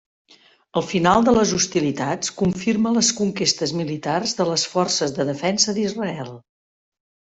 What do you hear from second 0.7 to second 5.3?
El final de les hostilitats confirma les conquestes militars de les Forces